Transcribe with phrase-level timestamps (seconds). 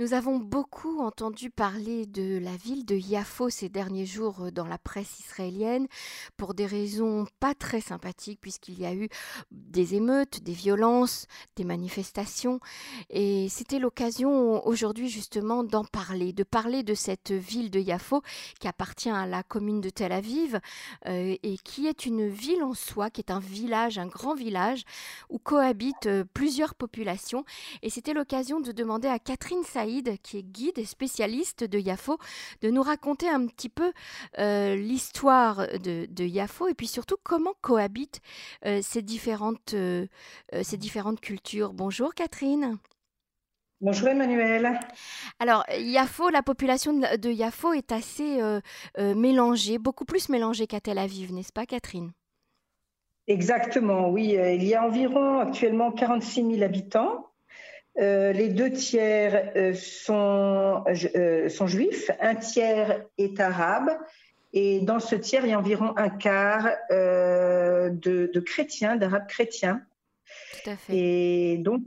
[0.00, 4.66] Nous avons beaucoup entendu parler de la ville de Yafo ces derniers jours euh, dans
[4.66, 5.88] la presse israélienne
[6.38, 9.10] pour des raisons pas très sympathiques puisqu'il y a eu
[9.50, 12.60] des émeutes, des violences, des manifestations.
[13.10, 18.22] Et c'était l'occasion aujourd'hui justement d'en parler, de parler de cette ville de Yafo
[18.58, 20.60] qui appartient à la commune de Tel Aviv
[21.08, 24.84] euh, et qui est une ville en soi, qui est un village, un grand village
[25.28, 27.44] où cohabitent euh, plusieurs populations.
[27.82, 29.89] Et c'était l'occasion de demander à Catherine Saïd
[30.22, 32.18] qui est guide et spécialiste de Yafo,
[32.62, 33.92] de nous raconter un petit peu
[34.38, 38.20] euh, l'histoire de, de, Yafo et puis surtout comment cohabitent
[38.66, 40.06] euh, ces, différentes, euh,
[40.62, 41.72] ces différentes cultures.
[41.72, 42.78] Bonjour Catherine.
[43.80, 44.78] Bonjour Emmanuel.
[45.38, 48.38] Alors, Yafo, la population de Yafo est assez
[48.98, 52.12] mélangée, beaucoup plus mélangée qu'à Tel Aviv, n'est-ce pas Catherine?
[53.26, 54.36] Exactement, oui.
[54.36, 57.29] Il y a environ actuellement 46 000 habitants.
[57.98, 60.84] Euh, les deux tiers euh, sont,
[61.16, 63.90] euh, sont, juifs, un tiers est arabe,
[64.52, 69.82] et dans ce tiers, il y a environ un quart de, chrétiens, d'arabes chrétiens.
[70.52, 70.96] Tout à fait.
[70.96, 71.82] Et donc,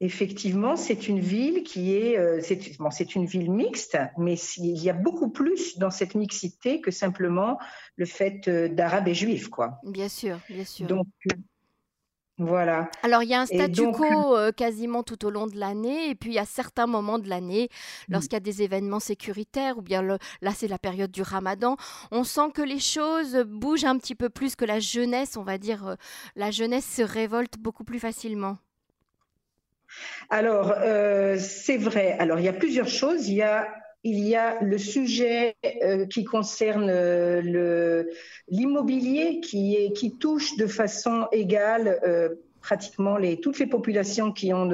[0.00, 4.94] effectivement, c'est une ville qui est, c'est bon, une ville mixte, mais il y a
[4.94, 7.56] beaucoup plus dans cette mixité que simplement
[7.94, 9.78] le fait d'arabes et juifs, quoi.
[9.84, 10.88] Bien sûr, bien sûr.
[10.88, 11.06] Donc,
[12.38, 12.88] voilà.
[13.02, 14.04] Alors il y a un statu quo
[14.36, 18.12] euh, quasiment tout au long de l'année, et puis à certains moments de l'année, mmh.
[18.12, 21.76] lorsqu'il y a des événements sécuritaires, ou bien là c'est la période du ramadan,
[22.12, 25.58] on sent que les choses bougent un petit peu plus que la jeunesse, on va
[25.58, 25.94] dire, euh,
[26.36, 28.58] la jeunesse se révolte beaucoup plus facilement.
[30.30, 32.16] Alors, euh, c'est vrai.
[32.18, 33.28] Alors, il y a plusieurs choses.
[33.28, 33.68] Il y a
[34.04, 38.04] il y a le sujet euh, qui concerne euh,
[38.48, 42.28] l'immobilier qui, qui touche de façon égale euh,
[42.60, 44.68] pratiquement les, toutes les populations qui ont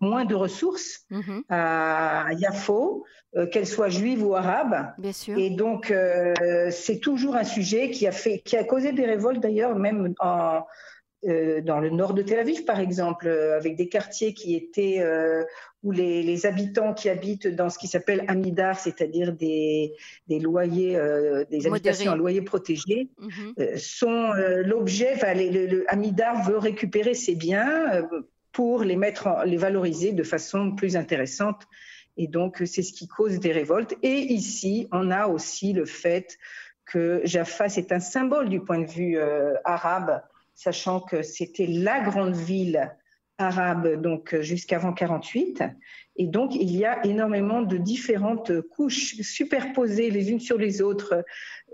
[0.00, 1.42] moins de ressources mm-hmm.
[1.48, 3.04] à, Yafo,
[3.50, 4.92] qu'elles soient juives ou arabes.
[4.98, 5.38] Bien sûr.
[5.38, 5.92] Et donc,
[6.70, 10.60] c'est toujours un sujet qui a, fait, qui a causé des révoltes d'ailleurs, même en,
[11.28, 15.00] euh, dans le nord de Tel Aviv, par exemple, euh, avec des quartiers qui étaient
[15.00, 15.44] euh,
[15.82, 19.92] où les, habitants qui habitent dans ce qui s'appelle Amidar, c'est-à-dire des,
[20.28, 20.98] loyers,
[21.50, 23.76] des habitations à loyer protégé, mhm.
[23.76, 24.32] sont
[24.64, 25.14] l'objet.
[25.34, 28.06] le, Amidar veut récupérer ces biens
[28.52, 31.62] pour les mettre, les valoriser de façon plus intéressante.
[32.18, 33.94] Et donc, c'est ce qui cause des révoltes.
[34.02, 36.38] Et ici, on a aussi le fait
[36.84, 39.18] que Jaffa, c'est un symbole du point de vue
[39.64, 40.22] arabe
[40.60, 42.90] sachant que c'était la grande ville
[43.38, 45.62] arabe donc jusqu'avant 48
[46.16, 51.24] et donc il y a énormément de différentes couches superposées les unes sur les autres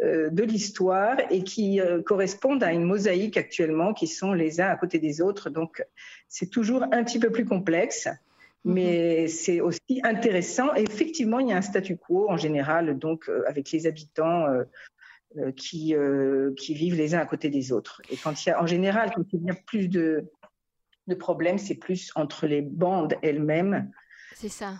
[0.04, 4.68] euh, de l'histoire et qui euh, correspondent à une mosaïque actuellement qui sont les uns
[4.68, 5.84] à côté des autres donc
[6.28, 8.74] c'est toujours un petit peu plus complexe mhm.
[8.74, 10.72] mais c'est aussi intéressant.
[10.74, 14.46] effectivement, il y a un statu quo en général, donc euh, avec les habitants
[15.56, 18.02] qui, euh, qui vivent les uns à côté des autres.
[18.10, 20.30] Et quand il y a, en général, quand il y a plus de,
[21.06, 23.90] de problèmes, c'est plus entre les bandes elles-mêmes.
[24.34, 24.74] C'est ça.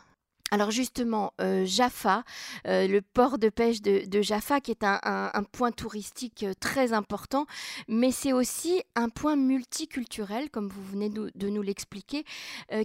[0.52, 2.22] Alors justement, euh, Jaffa,
[2.64, 7.46] le port de pêche de, de Jaffa, qui est un, un, point touristique très important,
[7.88, 12.24] mais c'est aussi un point multiculturel, comme vous venez de, de nous l'expliquer,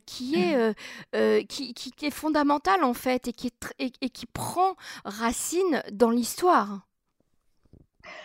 [0.07, 5.83] qui, est, qui, qui, est fondamental en fait et qui, est et qui prend racine
[5.91, 6.87] dans l'histoire.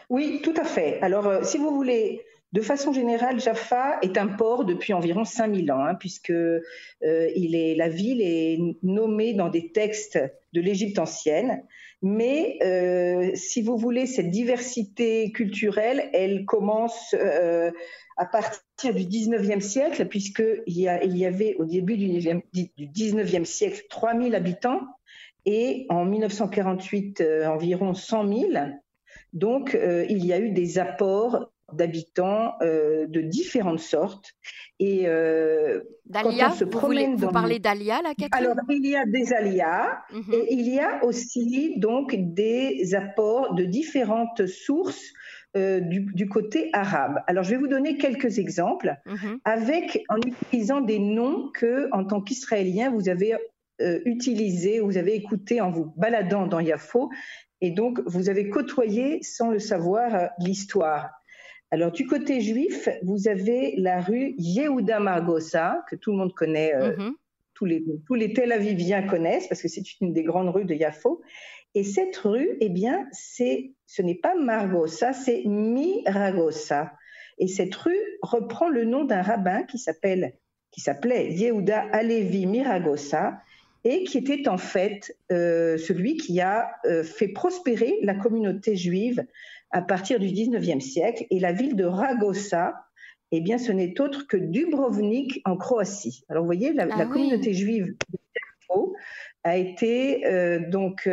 [0.09, 1.01] Oui, tout à fait.
[1.03, 2.23] Alors, euh, si vous voulez,
[2.53, 6.61] de façon générale, Jaffa est un port depuis environ 5000 ans, hein, puisque euh,
[7.01, 10.19] est, la ville est nommée dans des textes
[10.53, 11.65] de l'Égypte ancienne.
[12.03, 17.15] Mais euh, si vous voulez, cette diversité culturelle, elle commence
[18.19, 23.83] à partir du 19e siècle, puisqu'il y, il y avait au début du 19e, siècle
[23.89, 24.83] 3000 habitants
[25.47, 28.53] et en 1948 environ 100 000.
[29.33, 34.33] Donc, euh, il y a eu des apports d'habitants euh, de différentes sortes.
[34.79, 39.99] Et euh, Dalia, se vous, vous parlez d'Alia, la Alors, il y a des alias
[40.13, 40.33] mhm.
[40.33, 45.13] et il y a aussi donc des apports de différentes sources
[45.55, 47.23] du, côté arabe.
[47.27, 49.39] Alors, je vais vous donner quelques exemples mhm.
[49.47, 53.35] avec en utilisant des noms que, en tant qu'Israélien, vous avez
[54.05, 57.11] utilisés, vous avez écouté en vous baladant dans Yafo
[57.61, 61.11] et donc, vous avez côtoyé, sans le savoir, euh, l'histoire.
[61.71, 66.75] Alors, du côté juif, vous avez la rue Yehuda Margosa, que tout le monde connaît,
[66.75, 67.15] euh, mhm.
[67.55, 70.75] tous, les, tous les Tel Aviviens connaissent, parce que c'est une des grandes rues de
[70.75, 71.23] Yafo.
[71.75, 76.93] Et cette rue, eh bien, c'est, ce n'est pas Margosa, c'est Miragosa.
[77.39, 80.35] Et cette rue reprend le nom d'un rabbin qui s'appelle,
[80.71, 83.39] qui s'appelait Yehuda Alevi Miragosa,
[83.87, 89.25] et qui était en fait euh, celui qui a euh, fait prospérer la communauté juive
[89.71, 91.25] à partir du 19e siècle.
[91.31, 92.75] Et la ville de Ragosa,
[93.31, 96.25] eh bien, ce n'est autre que Dubrovnik en Croatie.
[96.29, 97.95] Alors, vous voyez, la, ah communauté juive
[99.45, 101.09] a été euh, donc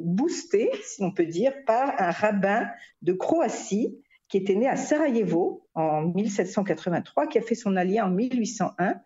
[0.00, 2.68] boostée, si on peut dire, par un rabbin
[3.00, 3.96] de Croatie
[4.28, 8.96] qui était né à Sarajevo en 1783, qui a fait son allié en 1801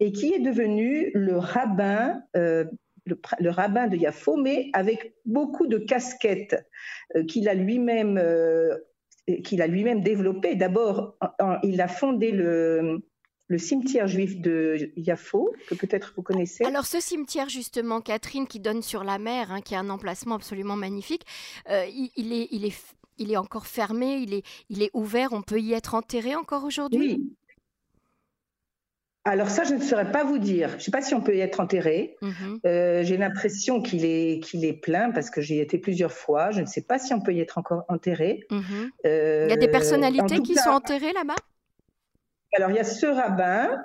[0.00, 2.64] et qui est devenu le rabbin, euh,
[3.04, 6.56] le, rabbin de Yafo, mais avec beaucoup de casquettes
[7.16, 8.76] euh, qu'il a lui-même euh,
[9.44, 10.54] qu'il a lui-même développé.
[10.54, 11.18] D'abord,
[11.62, 13.02] il a fondé le,
[13.48, 16.64] le cimetière juif de Yafo, que peut-être vous connaissez.
[16.64, 20.36] Alors ce cimetière justement, Catherine, qui donne sur la mer, hein, qui a un emplacement
[20.36, 21.26] absolument magnifique,
[21.68, 22.72] il, est, il, est,
[23.18, 26.64] il est encore fermé, il est, il est ouvert, on peut y être enterré encore
[26.64, 26.98] aujourd'hui?
[26.98, 27.36] Oui,
[29.24, 30.70] alors ça, je ne saurais pas vous dire.
[30.70, 32.16] Je ne sais pas si on peut y être enterré.
[32.22, 32.60] Mhm.
[32.64, 36.50] Euh, j'ai l'impression qu'il est, qu'il est plein parce que j'y ai été plusieurs fois.
[36.50, 38.46] Je ne sais pas si on peut y être encore enterré.
[38.50, 38.90] Mhm.
[39.06, 41.36] Euh, il y a des personnalités qui sont enterrées là-bas?
[42.56, 43.84] Alors il y a ce rabbin.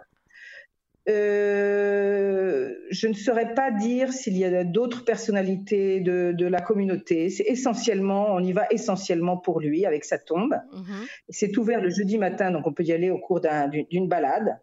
[1.10, 7.30] Euh, je ne saurais pas dire s'il y a d'autres personnalités de, la communauté.
[7.30, 10.56] C'est essentiellement, on y va essentiellement pour lui avec sa tombe.
[10.72, 11.06] Mhm.
[11.28, 13.42] C'est ouvert le jeudi matin, donc on peut y aller au cours
[13.90, 14.58] d'une balade.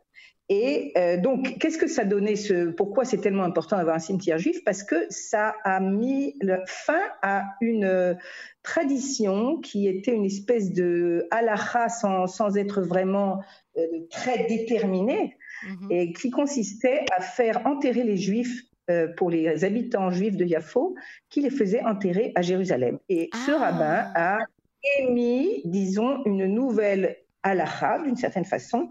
[0.52, 4.37] Et euh, donc, qu'est-ce que ça donnait ce, Pourquoi c'est tellement important d'avoir un cimetière
[4.37, 4.64] juif?
[4.64, 6.37] Parce que ça a mis
[6.67, 8.14] fin à une euh,
[8.64, 13.41] tradition qui était une espèce de halakha sans, sans être vraiment
[13.79, 15.37] euh, très déterminée
[15.69, 15.88] mhm.
[15.93, 18.64] et qui consistait à faire enterrer les juifs
[19.17, 20.97] pour les habitants juifs de Yafo,
[21.29, 22.99] qui les faisaient enterrer à Jérusalem.
[23.08, 23.58] Et ce ah.
[23.58, 24.38] rabbin a
[24.99, 28.88] émis, disons, une nouvelle halakha, d'une certaine façon,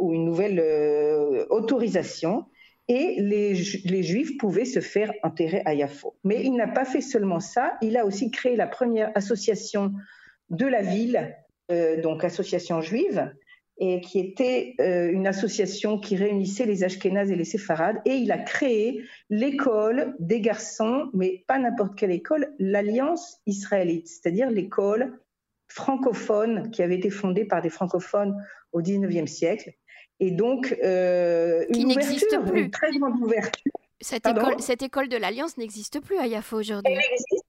[0.00, 2.46] ou une nouvelle euh, autorisation
[2.88, 6.16] et les, les, Juifs pouvaient se faire enterrer à Yafo.
[6.24, 9.92] Mais il n'a pas fait seulement ça, il a aussi créé la première association
[10.48, 11.36] de la ville,
[11.70, 13.30] euh, donc association juive,
[13.80, 18.38] et qui était une association qui réunissait les Ashkénazes et les Séfarades, et il a
[18.38, 25.20] créé l'école des garçons, mais pas n'importe quelle école, l'Alliance israélite, c'est-à-dire l'école
[25.68, 28.36] francophone qui avait été fondée par des francophones
[28.72, 29.72] au 19e siècle.
[30.20, 32.62] Et donc, euh, qui n'existe plus.
[32.62, 33.72] Une très grande ouverture.
[34.00, 36.92] Cette, école, cette école de l'Alliance n'existe plus à Yafo aujourd'hui.
[36.92, 37.44] Elle existe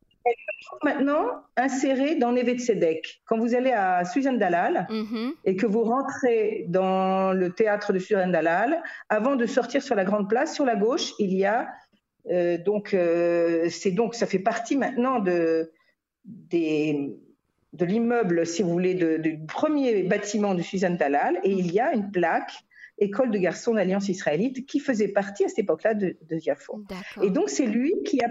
[0.83, 3.21] maintenant insérée dans Neve Tzedek.
[3.25, 5.33] Quand vous allez à Suzanne Dalal mhm.
[5.45, 10.05] et que vous rentrez dans le théâtre de Suzanne Dalal, avant de sortir sur la
[10.05, 11.69] grande place, sur la gauche, il y a
[12.29, 15.71] euh, donc euh, c'est donc ça fait partie maintenant de
[16.25, 17.17] des
[17.73, 21.93] de l'immeuble, si vous voulez, du premier bâtiment de Suzanne Dalal, et il y a
[21.93, 22.51] une plaque
[23.01, 26.39] École de garçons d'Alliance israélite qui faisait partie à cette époque-là de, de
[27.23, 28.27] Et donc c'est lui qui a,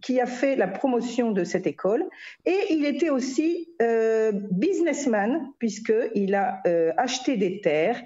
[0.00, 2.04] qui a fait la promotion de cette école,
[2.44, 8.00] et il était aussi euh, businessman puisqu'il a euh, acheté des terres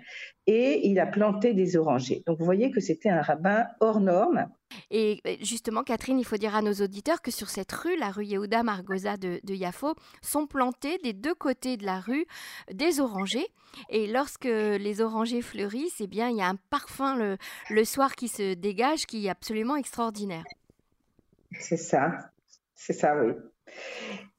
[0.53, 2.25] et il a planté des orangers.
[2.27, 4.49] Donc vous voyez que c'était un rabbin hors norme.
[4.91, 8.25] Et justement, Catherine, il faut dire à nos auditeurs que sur cette rue, la rue
[8.25, 12.27] Yehuda Margosa de, de Yafo, sont plantés des deux côtés de la rue
[12.73, 13.47] des orangers.
[13.91, 17.37] Et lorsque les orangers fleurissent, eh bien, il y a un parfum le,
[17.69, 20.45] le soir qui se dégage qui est absolument extraordinaire.
[21.61, 22.33] C'est ça,
[22.75, 23.35] c'est ça, oui.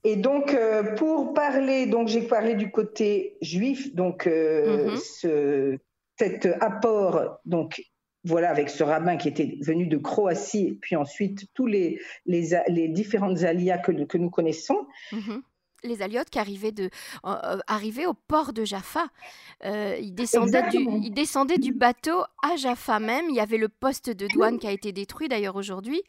[0.04, 4.98] Et donc, euh, pour parler, donc j'ai parlé du côté juif, donc euh, mm-hmm.
[4.98, 5.78] ce,
[6.22, 7.82] cet apport donc
[8.24, 13.42] voilà, avec ce rabbin qui était venu de Croatie, puis ensuite tous les, les, différentes
[13.42, 14.86] alias que, que nous connaissons.
[15.12, 15.42] Mhm.
[15.84, 16.92] Les aliotes qui arrivaient, de,
[17.26, 19.08] euh, arrivaient au port de Jaffa.
[19.66, 23.26] Euh, ils, descendaient du, ils, descendaient du, bateau à Jaffa même.
[23.30, 26.04] Il y avait le poste de douane qui a été détruit d'ailleurs aujourd'hui.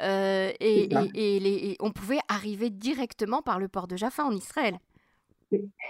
[0.00, 4.78] Euh, et, et, on pouvait arriver directement par le port de Jaffa en Israël.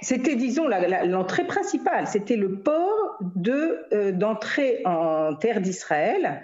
[0.00, 2.06] C'était, disons, l'entrée principale.
[2.06, 6.42] C'était le port de, euh, d'entrée en terre d'Israël.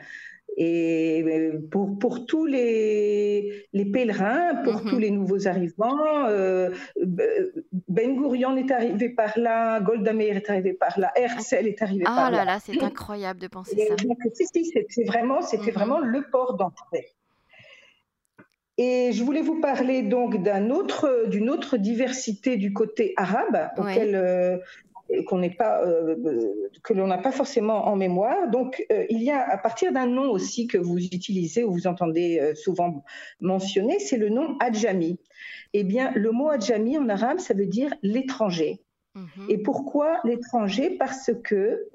[0.59, 4.91] Et euh, pour, pour tous les, les pèlerins, pour mhm.
[4.91, 6.71] tous les nouveaux arrivants, euh,
[7.89, 12.05] Ben Gurion est arrivé par là, Golda Meir est arrivé par là, Herzl est arrivé
[12.05, 12.27] par là.
[12.27, 13.97] Ah là là, c'est incroyable de penser ça.
[14.33, 15.77] c'était vraiment, c'était mhm.
[15.77, 17.15] vraiment le port d'entrée.
[18.79, 24.15] Et je voulais vous parler donc d'un autre, d'une autre diversité du côté arabe, auquel
[24.15, 24.59] euh,
[25.27, 26.17] qu'on n'est pas, euh,
[26.83, 28.51] que l'on n'a pas forcément en mémoire.
[28.51, 31.87] Donc, euh, il y a à partir d'un nom aussi que vous utilisez ou vous
[31.87, 33.03] entendez souvent
[33.41, 35.19] mentionner, c'est le nom Adjami.
[35.73, 38.83] Eh bien, le mot Adjami en arabe, ça veut dire l'étranger.
[39.15, 39.47] Mhm.
[39.49, 40.91] Et pourquoi l'étranger?
[40.91, 41.89] Parce que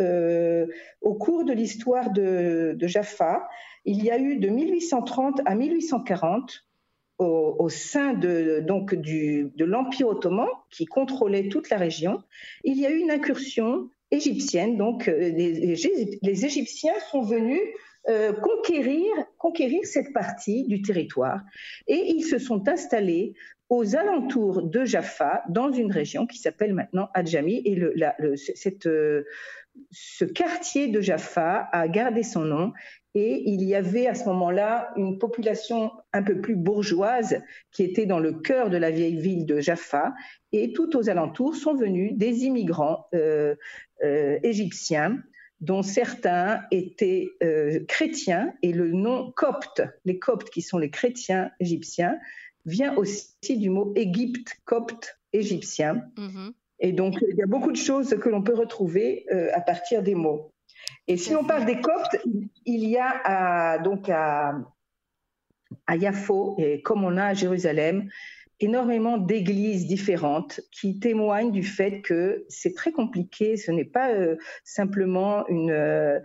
[1.01, 3.47] au cours de l'histoire de, Jaffa,
[3.85, 6.65] il y a eu de 1830 à 1840
[7.21, 12.21] au, sein de, donc du, de l'Empire ottoman qui contrôlait toute la région,
[12.63, 14.77] il y a eu une incursion égyptienne.
[14.77, 17.61] Donc euh, les, Égyptiens sont venus
[18.09, 19.05] euh, conquérir,
[19.37, 21.41] conquérir cette partie du territoire
[21.87, 23.33] et ils se sont installés
[23.69, 27.61] aux alentours de Jaffa, dans une région qui s'appelle maintenant Adjami.
[27.63, 27.93] Et le,
[28.35, 29.23] cette, euh,
[29.91, 32.73] ce quartier de Jaffa a gardé son nom.
[33.13, 37.41] Et il y avait à ce moment-là une population un peu plus bourgeoise
[37.71, 40.13] qui était dans le cœur de la vieille ville de Jaffa.
[40.51, 43.55] Et tout aux alentours sont venus des immigrants euh,
[44.03, 45.21] euh, égyptiens
[45.59, 47.29] dont certains étaient
[47.87, 52.17] chrétiens, et le nom copte, les coptes qui sont les chrétiens égyptiens,
[52.65, 56.03] vient aussi du mot Égypte, copte, égyptien.
[56.17, 56.51] Mm-hmm.
[56.79, 60.01] Et donc, il y a beaucoup de choses que l'on peut retrouver euh, à partir
[60.01, 60.50] des mots.
[61.07, 62.17] Et si on parle des coptes,
[62.65, 64.55] il y a à, donc à,
[65.89, 68.09] Yafo, et comme on a à Jérusalem,
[68.59, 74.37] énormément d'églises différentes qui témoignent du fait que c'est très compliqué, ce n'est pas euh,
[74.63, 76.19] simplement une, euh,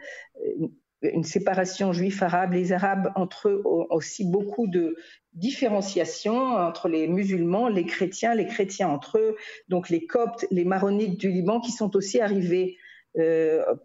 [1.22, 2.52] séparation juif-arabe.
[2.52, 4.96] Les Arabes, entre eux, ont aussi beaucoup de
[5.32, 9.36] différenciation entre les musulmans, les chrétiens, les chrétiens entre eux,
[9.68, 12.85] donc les coptes, les maronites du Liban qui sont aussi arrivés euh,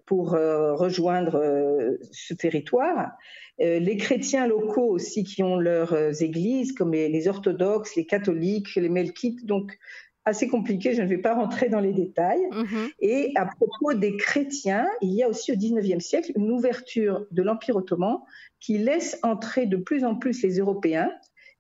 [0.06, 3.12] pour euh, rejoindre euh, ce territoire.
[3.60, 9.46] les chrétiens locaux aussi qui ont leurs églises, comme les, orthodoxes, les catholiques, les melkites.
[9.46, 9.78] Donc,
[10.26, 12.44] assez compliqué, je ne vais pas rentrer dans les détails.
[12.52, 12.90] Mhm.
[13.00, 17.44] Et à propos des chrétiens, il y a aussi au XIXe siècle une ouverture de
[17.44, 18.18] l'Empire ottoman
[18.60, 21.12] qui laisse entrer de plus en plus les Européens.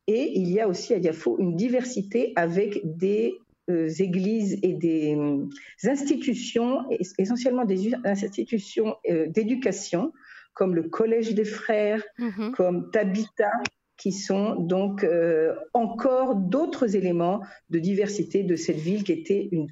[0.07, 3.50] Et il y a aussi à Yafo une diversité avec des euh,
[3.99, 5.45] églises et des euh,
[5.83, 6.85] institutions,
[7.17, 10.13] essentiellement des institutions euh, d'éducation,
[10.53, 12.51] comme le Collège des Frères, mhm.
[12.51, 13.51] comme Tabitha,
[13.97, 19.67] qui sont donc euh, encore d'autres éléments de diversité de cette ville qui était une,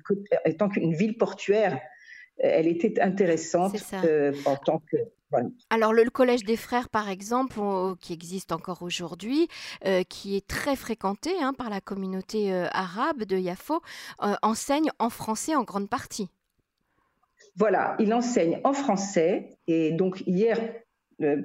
[0.46, 1.79] étant une ville portuaire.
[2.39, 4.98] Elle était intéressante euh, en tant que
[5.69, 7.60] Alors le, collège des frères, par exemple,
[8.00, 9.48] qui existe encore aujourd'hui,
[9.86, 13.81] euh, qui est très fréquenté hein, par la communauté arabe de Yafo,
[14.41, 16.29] enseigne en français en grande partie.
[17.55, 19.58] Voilà, il enseigne en français.
[19.67, 20.60] Et donc hier,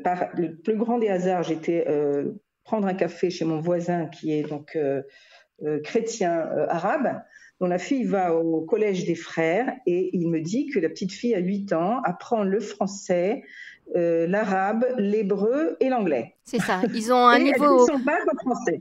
[0.05, 1.85] par le plus grand des hasards, j'étais
[2.65, 5.03] prendre un café chez mon voisin qui est donc euh,
[5.63, 7.23] euh, chrétien euh, arabe,
[7.61, 11.13] dont la fille va au collège des frères et il me dit que la petite
[11.13, 13.43] fille à 8 ans apprend le français,
[13.97, 16.37] euh, l'arabe, l'hébreu et l'anglais.
[16.45, 16.81] C'est ça.
[16.95, 17.87] Ils ont un niveau.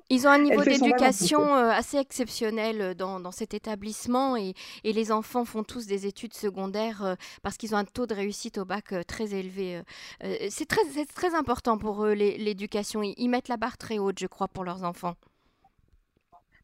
[0.09, 4.53] Ils ont un niveau d'éducation euh, assez exceptionnel euh, dans, cet établissement et,
[4.83, 8.65] les enfants font tous des études secondaires parce qu'ils ont un taux de réussite au
[8.65, 9.81] bac très élevé.
[10.49, 10.81] c'est très,
[11.13, 13.01] très important pour eux l'éducation.
[13.03, 15.15] Ils, mettent la barre très haute, je crois, pour leurs enfants.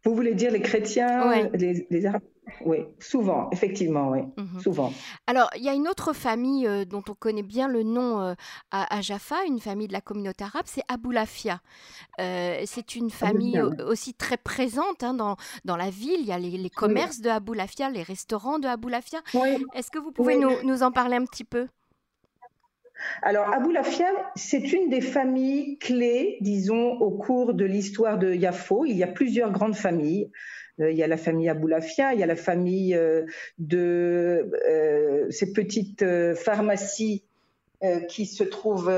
[0.05, 2.21] Vous voulez dire les chrétiens, les Arabes?
[2.65, 4.61] Oui, souvent, effectivement, oui, mhm.
[4.61, 4.93] souvent.
[5.27, 8.33] Alors, il y a une autre famille euh, dont on connaît bien le nom euh,
[8.71, 11.61] à, Jaffa, une famille de la communauté arabe, c'est Aboulafia.
[12.19, 16.19] Euh, c'est une famille aussi très présente hein, dans, dans la ville.
[16.19, 19.19] Il y a les, commerces de Aboulafia, les restaurants de Aboulafia.
[19.73, 21.67] Est-ce que vous pouvez nous, nous, en parler un petit peu?
[23.21, 28.85] Alors, Aboulafia, c'est une des familles clés, disons, au cours de l'histoire de Yafo.
[28.85, 30.29] Il y a plusieurs grandes familles.
[30.79, 33.25] Euh, il y a la famille Aboulafia, il y a la famille euh,
[33.57, 37.23] de euh, ces petites pharmacies
[38.09, 38.91] qui se trouvent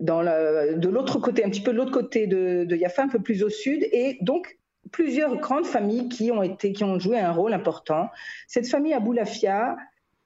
[0.00, 3.42] de l'autre côté, un petit peu de l'autre côté de, de Yafa, un peu plus
[3.42, 4.58] au sud, et donc
[4.90, 8.08] plusieurs grandes familles qui ont été, qui ont joué un rôle important.
[8.48, 8.94] Cette famille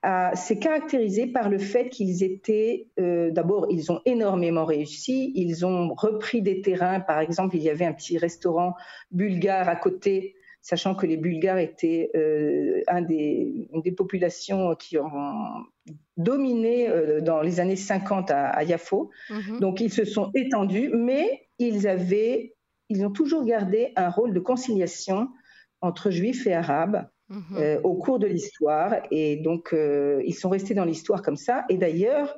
[0.02, 5.67] Aboulafia s'est caractérisé par le fait qu'ils étaient, euh, d'abord, ils ont énormément réussi, ils
[5.67, 8.75] ont repris des terrains, par exemple, il y avait un petit restaurant
[9.11, 14.99] bulgare à côté, sachant que les Bulgares étaient euh, un des, une des populations qui
[14.99, 15.11] ont
[16.17, 19.11] dominé euh, dans les années 50 à, Yafo.
[19.31, 19.61] Mhm.
[19.61, 22.55] Donc, ils se sont étendus, mais ils avaient,
[22.88, 25.28] ils ont toujours gardé un rôle de conciliation
[25.81, 27.09] entre juifs et arabes.
[27.28, 27.58] Mhm.
[27.58, 28.94] Euh, au cours de l'histoire.
[29.11, 31.64] Et donc, euh, ils sont restés dans l'histoire comme ça.
[31.68, 32.35] Et d'ailleurs,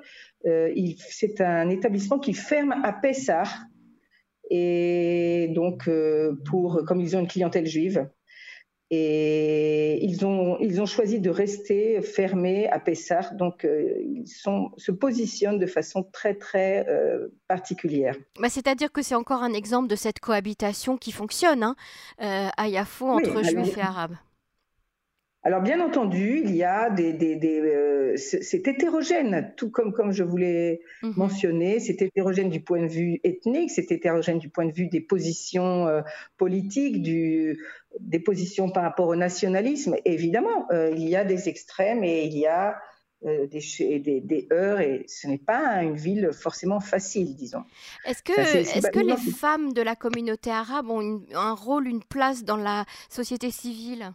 [0.46, 3.44] euh, c'est un établissement qui ferme à Pessah.
[4.50, 5.88] Et donc,
[6.46, 8.08] pour, comme ils ont une clientèle juive,
[8.92, 13.30] et ils ont, ils ont choisi de rester fermés à Pessah.
[13.34, 16.84] Donc, ils sont, se positionnent de façon très, très
[17.46, 18.16] particulière.
[18.40, 21.76] Bah, C'est-à-dire que c'est encore un exemple de cette cohabitation qui fonctionne hein,
[22.56, 24.16] à Yafo entre juifs et arabes.
[25.42, 30.82] Alors bien entendu, il y a des, euh, c'est hétérogène, tout comme comme je voulais
[31.02, 31.14] mhm.
[31.16, 35.00] mentionner, c'est hétérogène du point de vue ethnique, c'est hétérogène du point de vue des
[35.00, 36.02] positions euh,
[36.36, 37.58] politiques, du,
[38.00, 39.96] des positions par rapport au nationalisme.
[40.04, 42.76] évidemment, euh, il y a des extrêmes et il y a
[43.22, 47.64] des, des, des, heurts et ce n'est pas une ville forcément facile, disons.
[48.06, 52.44] Est-ce que, est, que les femmes de la communauté arabe ont un rôle, une place
[52.44, 54.14] dans la société civile?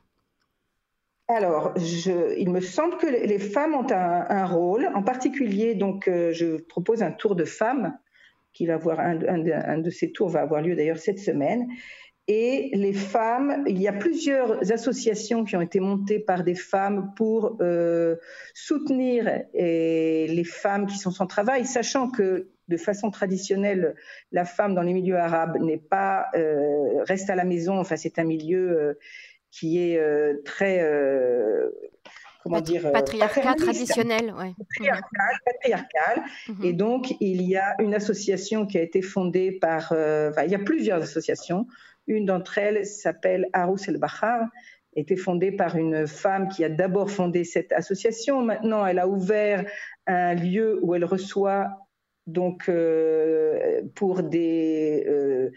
[1.27, 6.57] Alors, il me semble que les femmes ont un, rôle, en particulier, donc euh, je
[6.57, 7.97] propose un tour de femmes,
[8.53, 9.15] qui va avoir un,
[9.79, 11.67] de ces tours va avoir lieu d'ailleurs cette semaine.
[12.27, 17.11] Et les femmes, il y a plusieurs associations qui ont été montées par des femmes
[17.17, 18.15] pour euh,
[18.53, 23.95] soutenir les femmes qui sont sans travail, sachant que de façon traditionnelle,
[24.31, 27.77] la femme dans les milieux arabes n'est pas euh, reste à la maison.
[27.77, 28.97] Enfin, c'est un milieu
[29.55, 31.69] qui est euh, très euh,
[32.43, 34.53] comment dire euh, patriarcal traditionnel, ouais.
[34.57, 36.23] patriarcal, patriarcal.
[36.49, 36.65] Mhm.
[36.65, 40.55] Et donc il y a une association qui a été fondée par, enfin, il y
[40.55, 41.67] a plusieurs associations.
[42.07, 44.41] Une d'entre elles s'appelle Arous El Bahar,
[44.95, 48.41] été fondée par une femme qui a d'abord fondé cette association.
[48.41, 49.65] Maintenant, elle a ouvert
[50.05, 51.84] un lieu où elle reçoit
[52.27, 55.51] donc euh, pour des euh,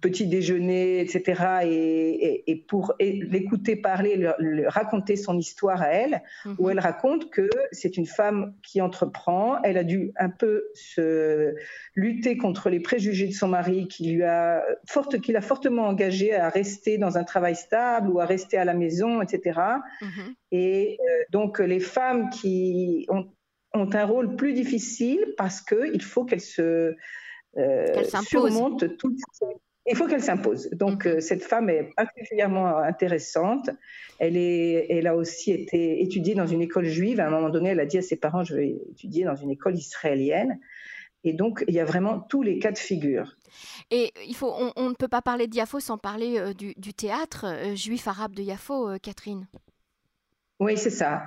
[0.00, 6.22] petits déjeuners, etc., et, et, pour l'écouter parler, le, raconter son histoire à elle,
[6.58, 6.70] où mhm.
[6.70, 11.54] elle raconte que c'est une femme qui entreprend, elle a dû un peu se
[11.94, 16.34] lutter contre les préjugés de son mari, qui lui a forte, qui l'a fortement engagée
[16.34, 19.60] à rester dans un travail stable ou à rester à la maison, etc.
[20.50, 21.06] Et mhm.
[21.06, 23.28] euh, donc les femmes qui ont
[23.76, 26.94] ont un rôle plus difficile parce qu'il faut qu'elles se
[27.56, 28.86] euh, surmontent
[29.86, 30.68] Il faut qu'elle s'impose.
[30.72, 31.16] Donc, mm-hmm.
[31.16, 33.70] euh, cette femme est particulièrement intéressante.
[34.18, 37.20] Elle, est, elle a aussi été étudiée dans une école juive.
[37.20, 39.50] À un moment donné, elle a dit à ses parents Je vais étudier dans une
[39.50, 40.58] école israélienne.
[41.24, 43.36] Et donc, il y a vraiment tous les cas de figure.
[43.90, 47.46] Et il faut, on, ne peut pas parler de Yafo sans parler euh, du, théâtre
[47.74, 49.48] juif arabe de Yafo, Catherine.
[50.60, 51.22] Oui, c'est ça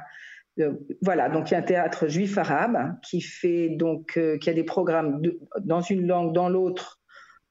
[1.01, 4.53] voilà, donc il y a un théâtre juif arabe qui fait donc euh, qui a
[4.53, 5.21] des programmes
[5.59, 6.99] dans une langue, dans l'autre,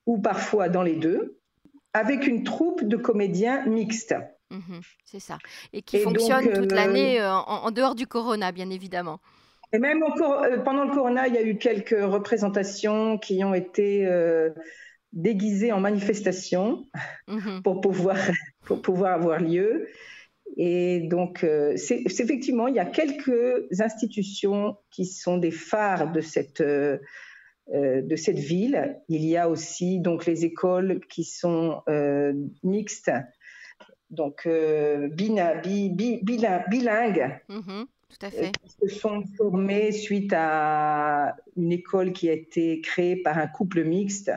[0.06, 1.38] ou parfois dans les deux,
[1.92, 4.14] avec une troupe de comédiens mixtes.
[4.50, 5.38] Mhm, c'est ça,
[5.72, 9.20] et qui fonctionne toute euh, l'année euh, en, dehors du corona, bien évidemment.
[9.72, 14.08] Et même encore pendant le corona, il y a eu quelques représentations qui ont été
[15.12, 16.86] déguisées en manifestations
[17.26, 17.62] mhm.
[17.62, 18.16] pour pouvoir
[18.64, 19.88] pour pouvoir avoir lieu.
[20.56, 26.20] Et donc, euh, c'est effectivement, il y a quelques institutions qui sont des phares de
[26.20, 26.98] cette, euh,
[27.74, 28.98] euh, de cette ville.
[29.08, 31.82] Il y a aussi donc les écoles qui sont
[32.62, 33.12] mixtes,
[34.10, 35.70] donc bilingues.
[38.08, 38.52] Tout à fait.
[38.52, 43.84] Qui se sont formées suite à une école qui a été créée par un couple
[43.84, 44.32] mixte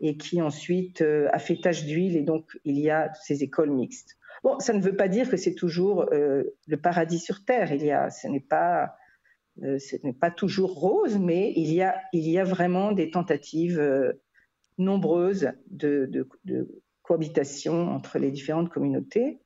[0.00, 2.16] et qui ensuite a fait tache d'huile.
[2.16, 4.18] Et donc, il y a ces écoles mixtes.
[4.44, 7.72] Bon, ça ne veut pas dire que c'est toujours euh, le paradis sur terre.
[7.72, 8.94] Il y a, ce n'est pas,
[9.62, 13.10] euh, ce n'est pas toujours rose, mais il y a, il y a vraiment des
[13.10, 14.12] tentatives euh,
[14.76, 16.10] nombreuses de,
[16.44, 19.40] de, cohabitation entre les différentes communautés.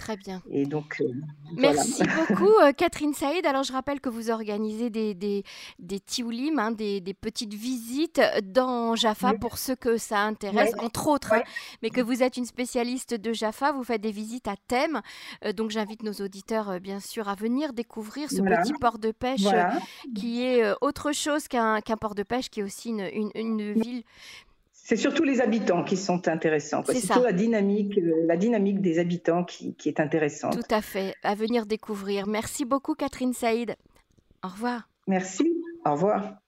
[0.00, 0.40] Très bien.
[0.50, 1.12] Et donc, euh,
[1.58, 3.44] Merci beaucoup, euh, Catherine Saïd.
[3.44, 5.44] Alors, je rappelle que vous organisez des, des,
[5.78, 11.08] des tioulim, hein, des, des, petites visites dans Jaffa pour ceux que ça intéresse, entre
[11.08, 11.42] autres, hein,
[11.82, 13.72] mais que vous êtes une spécialiste de Jaffa.
[13.72, 15.02] Vous faites des visites à thème.
[15.44, 19.44] Euh, donc, j'invite nos auditeurs, bien sûr, à venir découvrir ce petit port de pêche
[20.16, 24.02] qui est autre chose qu'un port de pêche, qui est aussi une, une, une ville
[24.90, 26.82] c'est surtout les habitants qui sont intéressants.
[26.84, 30.54] C'est surtout la dynamique, euh, la dynamique des habitants qui, qui, est intéressante.
[30.54, 32.26] Tout à fait, à venir découvrir.
[32.26, 33.76] Merci beaucoup Catherine Saïd.
[34.42, 34.88] Au revoir.
[35.06, 35.48] Merci,
[35.86, 36.40] au revoir.